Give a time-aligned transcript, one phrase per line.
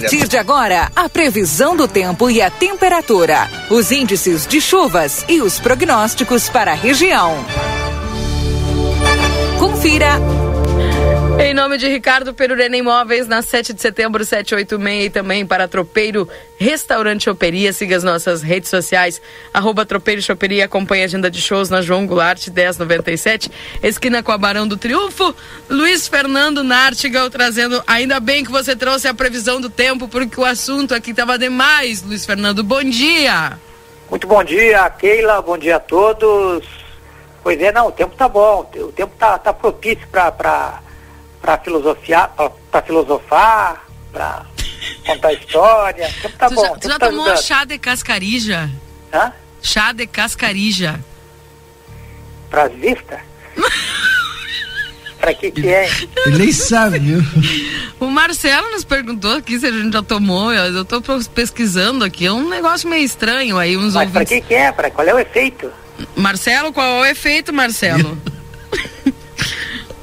[0.00, 5.42] partir de agora, a previsão do tempo e a temperatura, os índices de chuvas e
[5.42, 7.36] os prognósticos para a região.
[9.58, 10.18] Confira
[11.44, 16.28] em nome de Ricardo Perurena Imóveis, na 7 de setembro, 786, e também para Tropeiro
[16.56, 17.72] Restaurante Choperia.
[17.72, 19.20] Siga as nossas redes sociais,
[19.52, 23.50] arroba Tropeiro Choperia, acompanhe a agenda de shows na João Goulart, 1097,
[23.82, 25.34] esquina com a Barão do Triunfo.
[25.68, 30.44] Luiz Fernando Nartigal trazendo, ainda bem que você trouxe a previsão do tempo, porque o
[30.44, 32.62] assunto aqui estava demais, Luiz Fernando.
[32.62, 33.58] Bom dia!
[34.08, 36.64] Muito bom dia, Keila, bom dia a todos.
[37.42, 40.80] Pois é, não, o tempo tá bom, o tempo tá, tá propício para
[41.42, 42.32] para filosofar,
[42.70, 44.46] para filosofar, para
[45.04, 46.08] contar história.
[46.22, 46.62] Tempo tá tu bom.
[46.64, 47.44] Já, tu já tá tomou ajudando.
[47.44, 48.70] chá de cascarija?
[49.12, 49.32] Hã?
[49.60, 51.04] Chá de cascarija.
[52.48, 53.20] Para as vistas?
[55.20, 55.88] para que que é?
[56.26, 57.20] Ele nem sabe, viu?
[58.00, 60.52] O Marcelo nos perguntou aqui se a gente já tomou.
[60.52, 61.00] Eu, eu tô
[61.34, 62.26] pesquisando aqui.
[62.26, 63.76] É um negócio meio estranho aí.
[63.76, 64.28] Uns Mas para ouvintes...
[64.28, 64.72] que que é?
[64.72, 65.70] Pra, qual é o efeito?
[66.16, 68.18] Marcelo, qual é o efeito, Marcelo?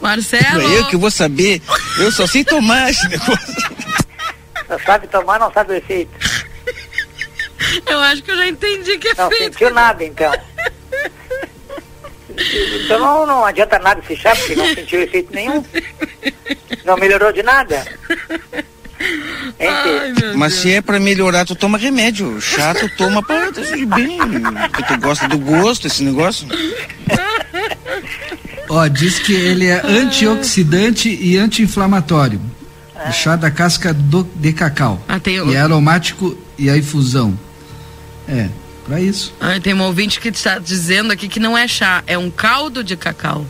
[0.02, 0.62] Marcelo.
[0.62, 1.62] É eu que vou saber.
[1.98, 3.56] Eu só sei tomar esse negócio.
[4.70, 6.12] Não sabe tomar, não sabe o efeito.
[7.86, 9.44] Eu acho que eu já entendi que é Não feito.
[9.54, 10.34] sentiu nada, então.
[12.86, 15.64] Então não, não adianta nada se chá, porque não sentiu efeito nenhum.
[16.86, 17.86] Não melhorou de nada.
[19.60, 20.62] Ai, Mas Deus.
[20.62, 22.40] se é pra melhorar, tu toma remédio.
[22.40, 23.52] Chá, tu toma pra
[23.96, 24.18] bem.
[24.72, 26.48] Porque tu gosta do gosto, esse negócio.
[28.70, 32.40] Ó, diz que ele é antioxidante e anti-inflamatório.
[33.08, 35.02] O chá da casca do, de cacau.
[35.08, 37.38] Ah, tem, E é aromático e a infusão.
[38.28, 38.50] É,
[38.86, 39.34] pra isso.
[39.40, 42.84] Ah, tem um ouvinte que está dizendo aqui que não é chá, é um caldo
[42.84, 43.46] de cacau.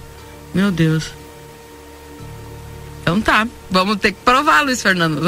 [0.53, 1.11] Meu Deus.
[3.01, 5.19] Então tá, vamos ter que provar, Luiz Fernando.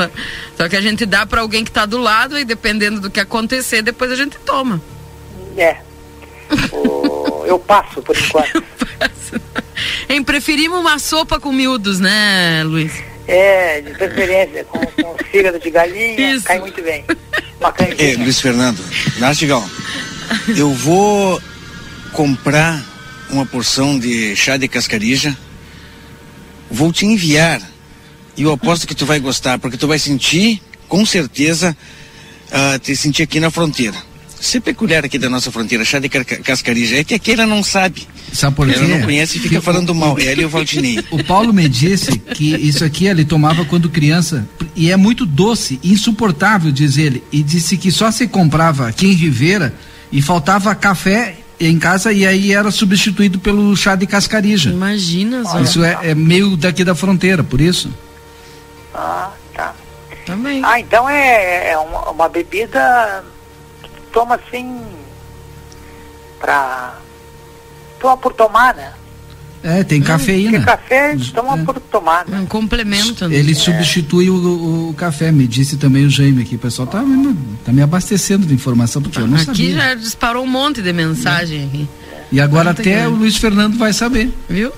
[0.56, 3.20] Só que a gente dá pra alguém que tá do lado e dependendo do que
[3.20, 4.80] acontecer, depois a gente toma.
[5.58, 5.78] É.
[6.72, 8.64] O- eu passo por enquanto.
[10.12, 12.92] Em preferimos uma sopa com miúdos, né, Luiz?
[13.26, 16.44] É, de preferência, com, com fígado de galinha, Isso.
[16.44, 17.06] cai muito bem.
[17.98, 18.18] É.
[18.18, 18.84] Luiz Fernando,
[19.20, 19.66] Nartigal,
[20.50, 21.42] eu vou
[22.12, 22.84] comprar
[23.30, 25.38] uma porção de chá de cascarija,
[26.70, 27.62] vou te enviar
[28.36, 31.78] e eu aposto que tu vai gostar, porque tu vai sentir, com certeza,
[32.52, 34.11] ah, te sentir aqui na fronteira.
[34.56, 36.98] É peculiar aqui da nossa fronteira, chá de ca- cascarija.
[36.98, 38.08] É que aqui ela não sabe.
[38.34, 38.74] Sabe por quê?
[38.76, 40.18] Ela não conhece e fica falando mal.
[40.20, 41.00] É ali o Valdinei.
[41.12, 45.80] O Paulo me disse que isso aqui ele tomava quando criança e é muito doce,
[45.84, 47.24] insuportável, diz ele.
[47.32, 49.74] E disse que só se comprava aqui em Ribeira
[50.12, 54.72] e faltava café em casa e aí era substituído pelo chá de cascarija.
[54.72, 55.60] Imagina, Zó.
[55.60, 57.94] Isso é, é meio daqui da fronteira, por isso.
[58.94, 59.74] Ah, tá.
[60.26, 60.62] Também.
[60.66, 63.31] Ah, então é, é uma, uma bebida que
[64.12, 64.82] toma assim
[66.40, 66.96] pra.
[68.00, 68.94] Toma por tomar, né?
[69.64, 70.62] É, tem Porque cafeína.
[70.66, 71.64] café toma É.
[71.64, 72.40] por tomar, né?
[72.40, 73.28] Um complemento.
[73.28, 73.36] né?
[73.36, 76.56] Ele substitui o, o- café, me disse também o Jaime aqui.
[76.56, 79.76] O pessoal tá, me- tá me abastecendo de informação, porque eu não Aqui sabia.
[79.76, 81.88] já disparou um monte de mensagem aqui,
[82.32, 83.18] E agora até como.
[83.18, 84.34] o Luiz Fernando vai saber.
[84.50, 84.72] viu?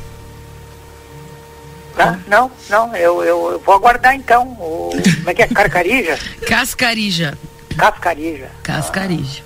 [1.96, 2.20] Tá?
[2.28, 4.48] Não, não, eu, eu, eu vou aguardar então.
[4.60, 5.48] O, como é que é?
[5.48, 6.18] Carcarija?
[6.46, 7.38] Cascarija.
[7.76, 8.50] Cascarija.
[8.64, 9.44] Cascarija.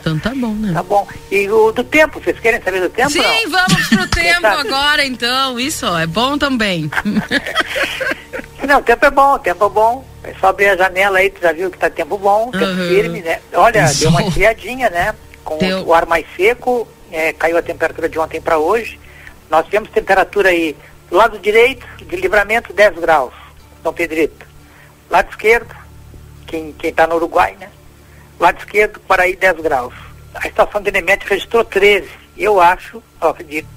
[0.00, 0.72] Então tá bom, né?
[0.72, 1.06] Tá bom.
[1.30, 3.10] E o do tempo, vocês querem saber do tempo?
[3.10, 3.50] Sim, não?
[3.50, 5.60] vamos pro tempo agora então.
[5.60, 6.90] Isso ó, é bom também.
[8.66, 10.04] Não, o tempo é bom, o tempo é bom.
[10.22, 12.88] É só abrir a janela aí, tu já viu que tá tempo bom, tempo Uhum.
[12.88, 13.40] firme, né?
[13.54, 14.28] Olha, Tem deu uma sol.
[14.28, 15.14] esfriadinha, né?
[15.42, 15.86] Com Deu.
[15.86, 19.00] o ar mais seco, é, caiu a temperatura de ontem para hoje.
[19.48, 20.76] Nós temos temperatura aí
[21.10, 23.32] do lado direito, de livramento 10 graus,
[23.82, 24.46] São Pedrito.
[25.08, 25.74] Lado esquerdo,
[26.50, 27.70] quem, quem tá no Uruguai, né?
[28.38, 29.94] Lado esquerdo, Paraí 10 graus.
[30.34, 32.08] A estação de Enemete registrou 13.
[32.36, 33.68] Eu acho, eu acredito,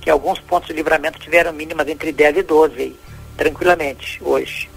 [0.00, 2.96] que alguns pontos de livramento tiveram mínimas entre 10 e 12 aí,
[3.36, 4.70] tranquilamente, hoje.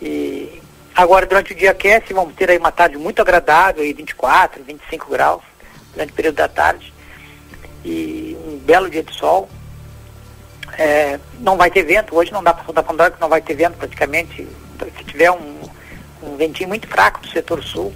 [0.00, 0.60] E
[0.94, 5.10] agora, durante o dia aquece, vamos ter aí uma tarde muito agradável, aí 24, 25
[5.10, 5.42] graus,
[5.94, 6.92] durante o período da tarde.
[7.84, 9.48] E um belo dia de sol.
[10.78, 13.54] É, não vai ter vento, hoje não dá para dar para que não vai ter
[13.54, 14.46] vento praticamente.
[14.96, 15.60] Se tiver um,
[16.32, 17.92] um ventinho muito fraco do setor sul,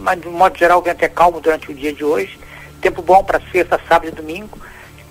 [0.00, 2.38] mas de modo geral o vento é calmo durante o dia de hoje.
[2.80, 4.58] Tempo bom para sexta, sábado e domingo,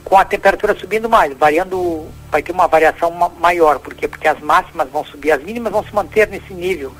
[0.03, 4.07] com a temperatura subindo mais, variando, vai ter uma variação ma- maior, por quê?
[4.07, 6.93] Porque as máximas vão subir, as mínimas vão se manter nesse nível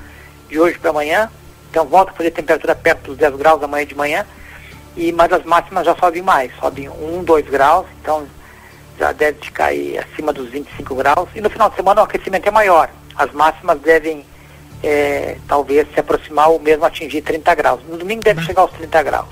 [0.49, 1.31] de hoje para amanhã,
[1.71, 4.25] então volta a fazer temperatura perto dos 10 graus amanhã de manhã,
[4.97, 8.27] e, mas as máximas já sobem mais, sobem 1, 2 graus, então
[8.99, 12.51] já deve aí acima dos 25 graus, e no final de semana o aquecimento é
[12.51, 14.25] maior, as máximas devem
[14.83, 17.81] é, talvez se aproximar ou mesmo atingir 30 graus.
[17.87, 19.29] No domingo deve chegar aos 30 graus.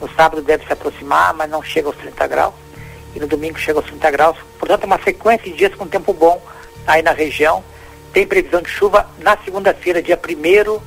[0.00, 2.54] No sábado deve se aproximar, mas não chega aos 30 graus.
[3.14, 4.36] E no domingo chega aos 30 graus.
[4.58, 6.42] Portanto, é uma sequência de dias com tempo bom
[6.86, 7.62] aí na região.
[8.12, 10.80] Tem previsão de chuva na segunda-feira, dia 1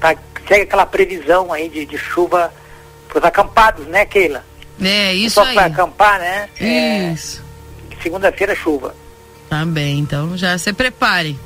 [0.00, 0.16] tá?
[0.48, 2.52] Segue aquela previsão aí de, de chuva
[3.08, 4.44] para os acampados, né, Keila?
[4.82, 5.54] É, isso Só aí.
[5.54, 6.48] para acampar, né?
[7.12, 7.42] Isso.
[7.90, 8.94] É, segunda-feira chuva.
[9.48, 11.38] Tá bem, então já se prepare.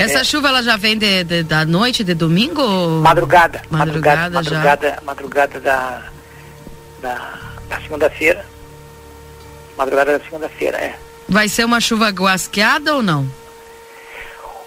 [0.00, 0.24] Essa É.
[0.24, 2.62] chuva ela já vem de, de- da noite de domingo?
[3.02, 3.60] Madrugada.
[3.70, 6.02] Madrugada Madrugada, madrugada, madrugada da,
[7.00, 7.38] da,
[7.68, 8.44] da segunda-feira.
[9.76, 10.94] Madrugada da segunda-feira, é.
[11.28, 13.26] Vai ser uma chuva guasqueada ou não?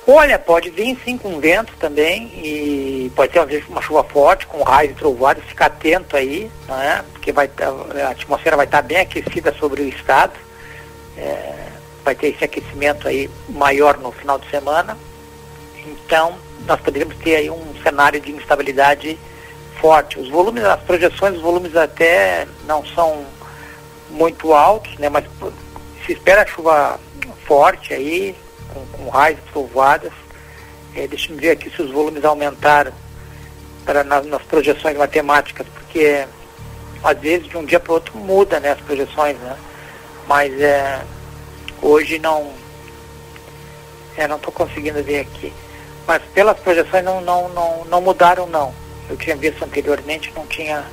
[0.05, 4.45] Olha, pode vir sim com vento também e pode ter às vezes, uma chuva forte
[4.47, 7.01] com raios e trovoadas, fica atento aí, não é?
[7.13, 7.71] Porque vai tá-
[8.05, 10.33] a atmosfera vai estar bem aquecida sobre o estado,
[11.17, 11.53] é,
[12.03, 14.97] vai ter esse aquecimento aí maior no final de semana,
[15.87, 16.35] então
[16.65, 19.17] nós poderíamos ter aí um cenário de instabilidade
[19.79, 20.19] forte.
[20.19, 23.25] Os volumes, as projeções, os volumes até não são
[24.09, 25.09] muito altos, né?
[25.09, 25.25] Mas
[26.05, 26.99] se espera chuva
[27.45, 28.35] forte aí,
[28.73, 30.11] com, com raios trovoadas.
[30.95, 32.93] Eh, deixa eu ver aqui se os volumes aumentaram
[33.85, 36.25] para nas, nas projeções matemáticas, porque
[37.03, 39.57] às vezes de um dia para o outro muda né, as projeções, né?
[40.27, 41.01] Mas é,
[41.81, 42.53] hoje não.
[44.15, 45.51] É, não estou conseguindo ver aqui.
[46.07, 48.73] Mas pelas projeções não, não, não, não mudaram não.
[49.09, 50.83] Eu tinha visto anteriormente, não tinha,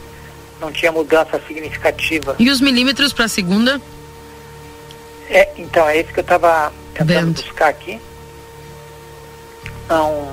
[0.60, 2.36] não tinha mudança significativa.
[2.38, 3.80] E os milímetros para segunda?
[5.28, 7.42] É, então, é isso que eu estava tentando Vendo.
[7.42, 8.00] buscar aqui.
[9.88, 10.28] Não,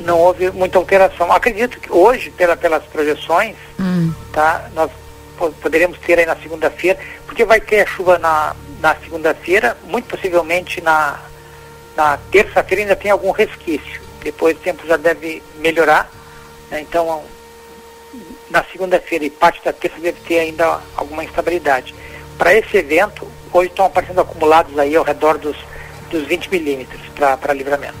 [0.00, 1.30] não houve muita alteração.
[1.32, 4.90] Acredito que hoje, pela, pelas projeções, Hum, tá, nós
[5.36, 10.06] po- poderemos ter aí na segunda-feira, porque vai ter a chuva na, na segunda-feira, muito
[10.08, 11.18] possivelmente na,
[11.96, 14.00] na terça-feira ainda tem algum resquício.
[14.22, 16.10] Depois o tempo já deve melhorar.
[16.70, 17.22] né, Então,
[18.50, 21.94] na segunda-feira e parte da terça deve ter ainda alguma instabilidade.
[22.36, 25.56] Para esse evento, hoje estão aparecendo acumulados aí ao redor dos,
[26.10, 27.94] dos 20 milímetros para livramento.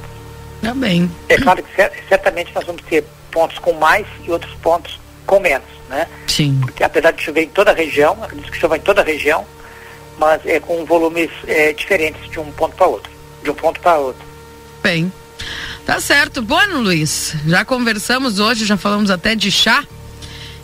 [0.62, 1.10] tá bem.
[1.28, 5.38] É claro que cer- certamente nós vamos ter pontos com mais e outros pontos com
[5.40, 6.06] menos, né?
[6.28, 6.58] Sim.
[6.60, 9.46] Porque apesar de chover em toda a região, acredito que chova em toda a região,
[10.18, 13.10] mas é com volumes é, diferentes de um ponto para outro,
[13.42, 14.22] de um ponto para outro.
[14.82, 15.12] Bem.
[15.84, 16.40] Tá certo.
[16.42, 17.34] Bueno, Luiz.
[17.46, 19.84] Já conversamos hoje, já falamos até de chá.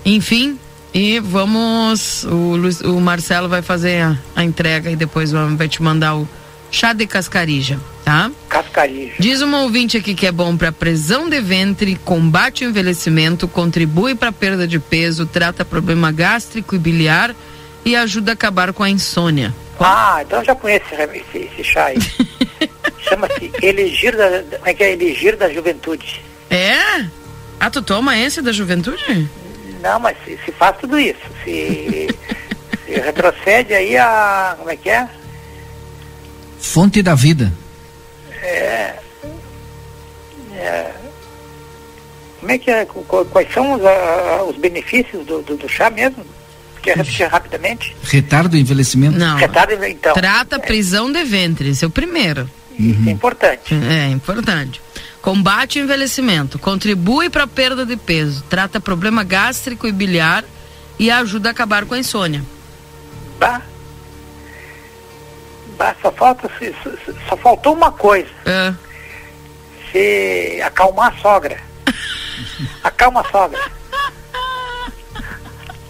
[0.05, 0.59] Enfim.
[0.95, 2.25] E vamos.
[2.25, 6.29] O, Luiz- o Marcelo vai fazer a, a entrega e depois vai te mandar o
[6.71, 8.31] chá de cascarija, tá?
[8.49, 9.15] Cascarijo.
[9.19, 14.15] Diz uma ouvinte aqui que é bom para prisão de ventre, combate o envelhecimento, contribui
[14.15, 17.35] para perda de peso, trata problema gástrico e biliar
[17.85, 19.55] e ajuda a acabar com a insônia.
[19.81, 21.99] Ah, então eu já conheço esse, esse, esse chá aí.
[23.09, 24.93] Chama-se Elegir da, da- como é que é?
[24.93, 26.21] Elegir da Juventude.
[26.51, 26.77] É?
[27.61, 29.29] Ah, tu toma esse da juventude?
[29.83, 31.19] Não, mas se, se faz tudo isso.
[31.45, 32.09] Se,
[32.87, 34.55] se retrocede aí a.
[34.59, 35.09] Como é que é?
[36.61, 37.53] Fonte da vida.
[42.41, 42.85] Como é que é?
[42.85, 46.25] Qu- qu- Quais são os, ah, os benefícios do, do, do chá mesmo?
[46.83, 47.95] Quer repetir rapidamente?
[48.05, 49.19] Retardo o envelhecimento.
[49.19, 49.37] Não.
[49.37, 50.15] Retardo, então.
[50.15, 52.49] Trata prisão de ventre, esse é o primeiro.
[52.79, 53.75] Isso é importante.
[53.75, 54.81] É importante.
[55.21, 60.45] Combate o envelhecimento, contribui para a perda de peso, trata problema gástrico e biliar
[60.99, 62.43] e ajuda a acabar com a insônia.
[63.39, 63.61] Bah.
[65.77, 66.49] Bah, só, falta,
[66.83, 66.91] só,
[67.29, 68.29] só faltou uma coisa.
[68.47, 68.73] É.
[69.93, 71.59] Se acalmar a sogra.
[72.83, 73.61] Acalma a sogra.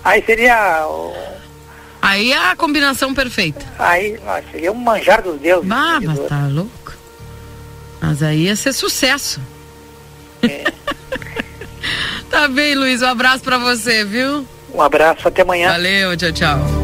[0.04, 0.86] Aí seria.
[0.86, 1.38] o-
[2.00, 3.64] Aí é a combinação perfeita.
[3.78, 5.70] Aí ó, seria um manjar dos deuses.
[5.70, 6.16] Ah, seguidor.
[6.16, 6.92] mas tá louco.
[8.00, 9.40] Mas aí ia ser sucesso.
[10.42, 10.64] É.
[12.30, 13.02] tá bem, Luiz.
[13.02, 14.46] Um abraço pra você, viu?
[14.72, 15.72] Um abraço, até amanhã.
[15.72, 16.77] Valeu, tchau, tchau.